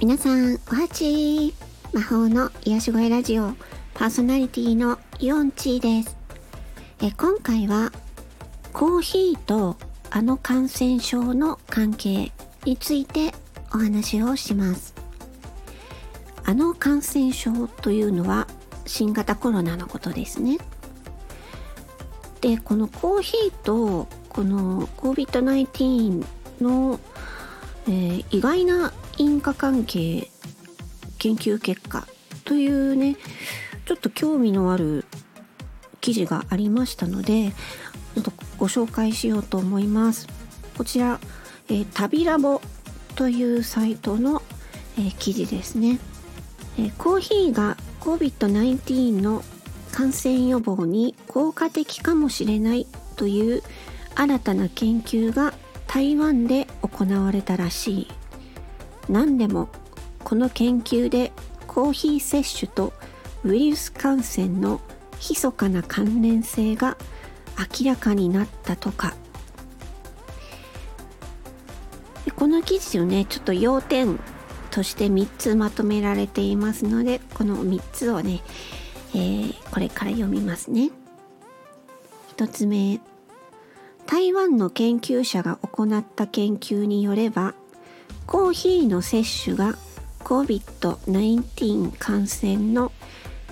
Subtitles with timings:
[0.00, 1.52] 皆さん、おはち
[1.92, 3.54] 魔法の癒し声ラジオ
[3.94, 6.16] パーソナリティのイオンチーです。
[7.02, 7.90] え今回は
[8.72, 9.76] コーヒーと
[10.10, 12.30] あの感染症の関係
[12.64, 13.34] について
[13.74, 14.94] お話をします。
[16.44, 18.46] あの感染症というのは
[18.86, 20.58] 新型コロナのことですね。
[22.40, 26.24] で、このコーヒーとこの COVID-19
[26.60, 27.00] の、
[27.88, 30.30] えー、意外な因果関係
[31.18, 32.06] 研究結果
[32.44, 33.16] というね
[33.84, 35.04] ちょっと興味のある
[36.00, 37.50] 記事がありましたので
[38.14, 40.26] ちょっとご紹介しようと思います。
[40.76, 41.18] こちら、
[41.68, 42.60] えー、旅ラボ
[43.16, 44.42] というサイトの、
[44.96, 45.98] えー、記事ですね、
[46.78, 49.42] えー、コーヒーが COVID-19 の
[49.90, 53.62] 感染予防に効果的かもしれないという
[54.14, 55.52] 新たな研究が
[55.88, 58.08] 台湾で行われたらしい。
[59.08, 59.68] 何でも
[60.24, 61.32] この研究で
[61.66, 62.92] コーヒー摂取と
[63.44, 64.80] ウイルス感染の
[65.18, 66.96] 密かな関連性が
[67.80, 69.14] 明らかになったとか。
[72.36, 74.20] この記事をねちょっと要点
[74.70, 78.42] として3つまとめられていますのでこの3つをね、
[79.12, 80.90] えー、これから読みますね。
[82.36, 83.00] 1つ目。
[84.06, 87.54] 台湾の研究者が行った研究によれば
[88.28, 89.74] コーヒーの摂取が
[90.20, 92.92] COVID-19 感染の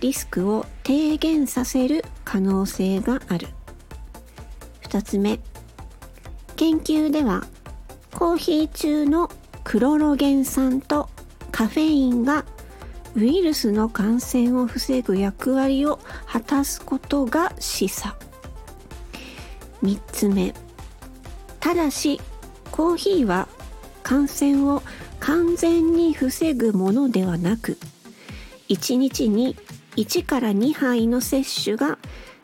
[0.00, 3.48] リスクを低減させる可能性がある。
[4.84, 5.40] 2つ目。
[6.56, 7.44] 研究では
[8.14, 9.30] コーヒー中の
[9.62, 11.10] クロロゲン酸と
[11.50, 12.46] カフェインが
[13.14, 18.14] ウイルスの感染を防ぐ役割を果たすことが示唆。
[19.82, 20.54] 3つ目。
[21.60, 22.22] ただし
[22.70, 23.48] コーヒーは
[24.12, 24.82] 感染を
[25.20, 27.78] 完全に防ぐものではなく
[28.68, 29.56] 1日に
[29.96, 31.96] 1から2杯の摂取が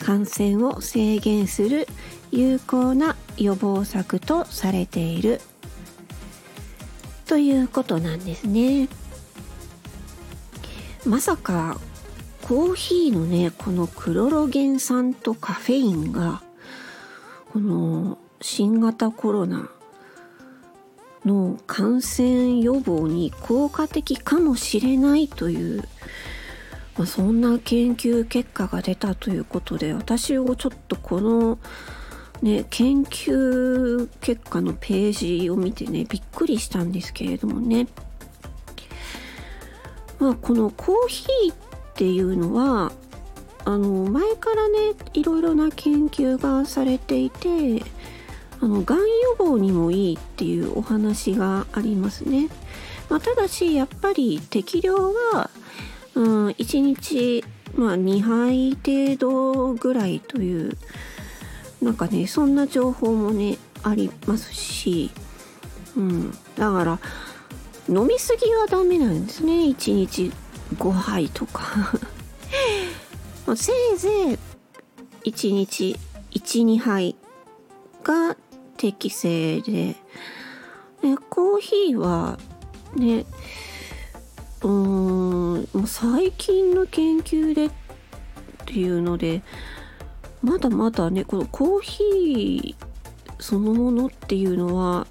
[0.00, 1.86] 感染を制限する
[2.32, 5.40] 有効な予防策とされている。
[7.26, 8.88] ということなんですね。
[11.06, 11.78] まさか
[12.42, 16.42] コーヒーのねこのクロロゲン酸とカフェインが
[17.52, 19.70] この新型コロナ
[21.24, 25.82] の感染予防に効果的かもしれないという、
[26.96, 31.58] まあ、そんな研究結果が出たということで私をちょっとこの
[32.42, 37.86] ね研究結果のページを見てねびっくりしたんですけれどもね。
[40.18, 41.56] まあこのコーヒーっ
[41.94, 42.92] ていうのは
[43.64, 44.78] あの前からね
[45.14, 47.82] いろいろな研究がされていて
[48.62, 49.04] あのがん予
[49.36, 52.48] 防にもいいっていうお話がありますね。
[53.10, 55.50] まあ、ただしやっぱり適量は、
[56.14, 60.76] うん、1日、まあ、2杯程度ぐらいという
[61.82, 65.10] なんかねそんな情報もねありますし、
[65.96, 67.00] うん、だから
[67.88, 70.32] 飲みすぎはダメなんですね1日
[70.76, 71.92] 5杯とか
[73.56, 74.38] せいぜ
[75.24, 75.98] い1日
[76.30, 77.16] 12杯
[78.04, 78.36] が
[78.82, 79.96] 適正で、ね、
[81.30, 82.36] コーヒーは
[82.96, 83.24] ね
[84.60, 87.70] うーん最近の研究でっ
[88.66, 89.42] ていうので
[90.42, 92.84] まだまだねこのコーヒー
[93.38, 95.06] そのものっていうのは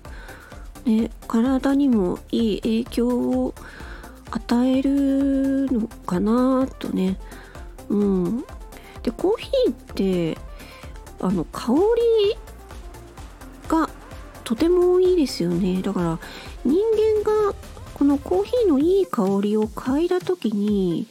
[0.84, 3.56] ね体にもいい影響を
[4.32, 7.18] 与えるのかなとね。
[7.88, 8.44] うん。
[9.04, 9.74] でコーヒーっ
[10.36, 10.38] て
[11.22, 12.38] あの香り
[13.72, 13.90] が
[14.44, 15.82] とてもいいですよね。
[15.82, 16.20] だから
[16.66, 16.78] 人
[17.24, 17.56] 間が
[17.94, 21.08] このコーヒーのいい香りを嗅いだ時に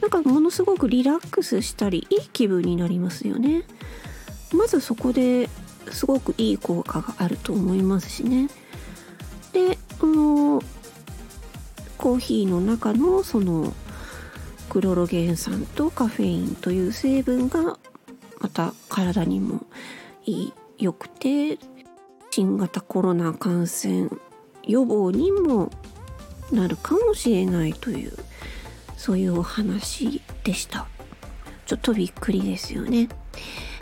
[0.00, 3.64] なんかものすごくリラックスしたりいい気分になりますよね。
[4.52, 5.48] まずそこで
[5.90, 8.48] すごくいい効果があると思いますしね。
[9.52, 10.62] であの
[11.98, 13.72] コーヒーの中のその
[14.70, 17.78] クロロゲン酸とカフェインという成分が
[18.40, 19.60] また体にも
[20.24, 21.58] いい良くて
[22.34, 24.08] 新型コロナ感染
[24.62, 25.70] 予防にも
[26.50, 28.12] なるかもしれないという
[28.96, 30.86] そういうお話でした。
[31.66, 33.10] ちょっとびっくりですよね。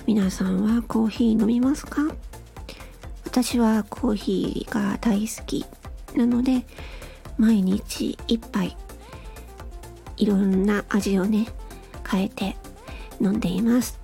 [0.05, 2.02] 皆さんはコーヒー飲みますか？
[3.25, 5.64] 私はコーヒーが大好き
[6.17, 6.67] なので
[7.38, 8.76] 毎日一杯
[10.17, 11.46] いろんな味をね
[12.05, 12.56] 変えて
[13.20, 14.00] 飲んでいます。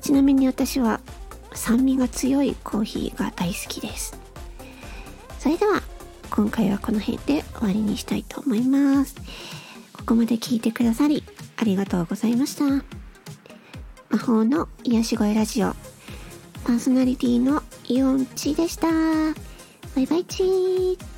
[0.00, 1.00] ちなみに私は
[1.62, 4.18] 酸味が強いコーヒーが大好きです。
[5.38, 5.80] それでは
[6.28, 9.14] 今回はこの辺で終わりにしたいと思います。
[9.96, 11.22] ここまで聞いてくださり
[11.56, 12.64] ありがとうございました。
[14.10, 15.68] 魔法の癒し声ラジオ。
[16.64, 18.88] パーソナリティのイオンチでした。
[19.94, 21.11] バイバイチー。